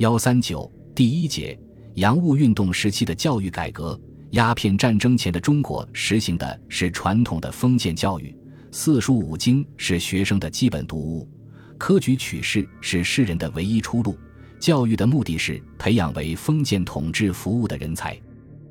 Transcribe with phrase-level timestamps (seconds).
[0.00, 1.58] 幺三九第一节，
[1.96, 4.00] 洋务运动时期的教育改革。
[4.30, 8.34] 鸦片战争前的中国实行的是传统的封建教育，
[8.72, 11.28] 四书五经是学生的基本读物，
[11.76, 14.16] 科举取士是士人的唯一出路。
[14.58, 18.18] 教育的目的是培养为封建统治服务的人才。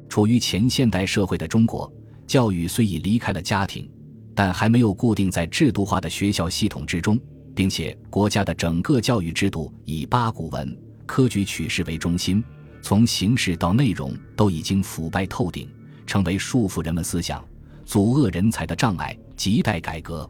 [0.10, 1.94] 处于前现代社会的中国，
[2.26, 3.88] 教育虽已离开了家庭，
[4.34, 7.20] 但还没有固定在制度化的学校系统之中，
[7.54, 10.76] 并且国家的整个教育制度以八股文、
[11.10, 12.44] 科举取士为中心，
[12.84, 15.68] 从形式到内容都已经腐败透顶，
[16.06, 17.44] 成为束缚人们思想、
[17.84, 20.30] 阻遏人才的障碍，亟待改革。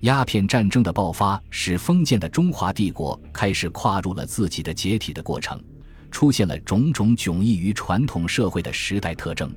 [0.00, 5.58] 鸦片战争的爆发，使封建的中华帝国开始跨入了自己的解体的过程，
[6.10, 9.50] 出现了种种迥异于传统社会的时代特征。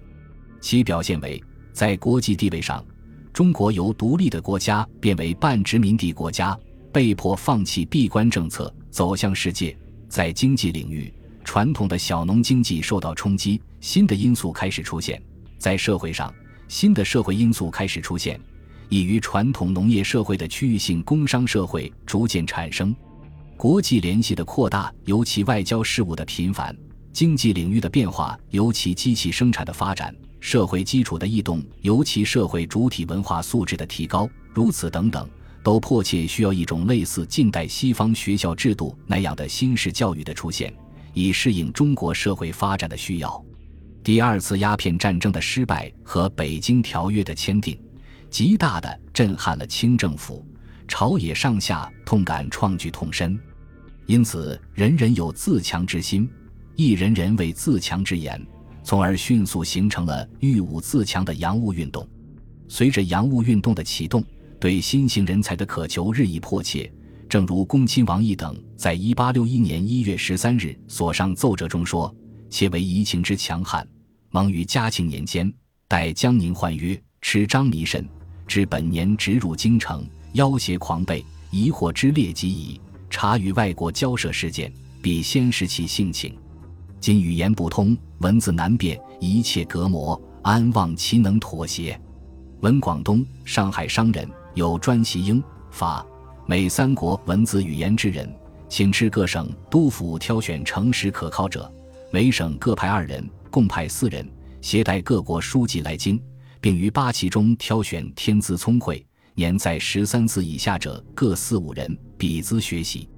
[0.62, 2.82] 其表现为，在国际地位上，
[3.34, 6.58] 中国由独立的国家变为半殖民地国家，
[6.94, 9.78] 被迫放弃闭关政策，走向世界。
[10.14, 11.12] 在经济领域，
[11.44, 15.20] 传统的小农经济受到冲击，新的因素开始出现；
[15.58, 16.32] 在社会上，
[16.68, 18.40] 新的社会因素开始出现。
[18.90, 22.96] 已于传统农业社会的区域性工商社会逐渐产生，
[23.58, 26.78] 国际联系的扩大尤其外交事务的频繁，
[27.12, 35.28] 经济领域的变化尤其机器生产的发展，社会基础的异动尤其社会主体文化素质的提高，如此等等，
[35.64, 40.72] 都迫切需要一种类似近代西方学校制度那样的新式教育的出现，
[41.14, 43.44] 以适应中国社会发展的需要。
[44.04, 47.80] 第二次鸦片战争的失败和北京条约的签订。
[48.30, 50.44] 极大的震撼了清政府，
[50.88, 53.40] 朝野上下痛感创举痛深，
[54.08, 56.28] 因此人人有自强之心，
[56.76, 58.44] 亦人人为自强之言，
[58.84, 62.10] 从而迅速形成了御武自强的洋务运动。
[62.68, 64.24] 随着洋务运动的启动，
[64.64, 66.90] 对新型人才的渴求日益迫切。
[67.28, 72.16] 正如恭亲王奕等在一八六一年一月十三日所上奏折中说
[72.50, 73.86] ：“且为怡情之强悍，
[74.30, 75.54] 蒙于嘉庆年间，
[75.86, 78.08] 待江宁换约，持张弥甚。”
[78.48, 81.22] 至本年直入京城，要挟狂悖，
[81.52, 82.80] 疑惑之列极矣。
[83.10, 84.72] 察与外国交涉事件，
[85.02, 86.38] 必先视其性情。
[87.02, 92.00] 今语言不通，文字难辨，一切隔膜，安望其能妥协？
[92.62, 96.06] 闻广东、上海商人有专习英、法、
[96.46, 98.32] 美三国文字语言之人，
[98.70, 101.72] 请至各省督府挑选诚实可靠者，
[102.12, 104.30] 每省各派二人，共派四人，
[104.62, 106.22] 携带各国书籍来京。
[106.62, 109.06] 并于八旗中挑选天资聪慧、
[109.36, 113.10] 年在十三岁以下者各四五人，比资学习。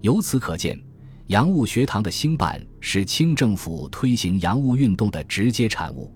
[0.00, 0.82] 由此可见，
[1.26, 6.10] 洋务学堂的兴办是清政府推行洋务运动的直接产物。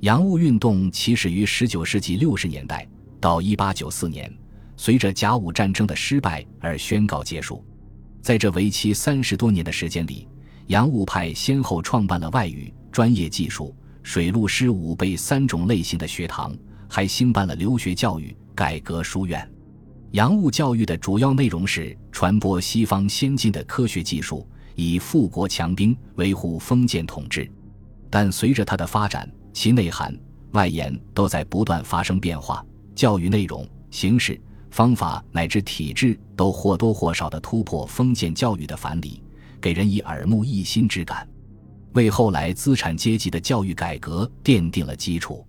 [0.00, 2.88] 洋务运动起始于十九世纪六十年代，
[3.24, 4.30] 到一八九四年，
[4.76, 7.64] 随着甲午战争的失败而宣告结束。
[8.20, 10.28] 在这为期三十多年的时间里，
[10.66, 13.74] 洋务派先后创办了外语、专业技术。
[14.02, 16.54] 水陆师武备三种类型的学堂，
[16.86, 19.50] 还兴办了留学教育、改革书院。
[20.10, 27.50] 洋务教育的主要内容是传播西方先进的科学技术，以富国强兵，维护封建统治。
[28.10, 30.14] 但随着它的发展，其内涵、
[30.50, 32.62] 外延都在不断发生变化，
[32.94, 34.40] 教育内容、形式、
[34.70, 39.22] 方法乃至体制都或多或少地突破封建教育的樊篱，
[39.60, 41.28] 给人以耳目一新之感。
[41.92, 45.46] 为后来资产阶级的教育改革奠定了基础。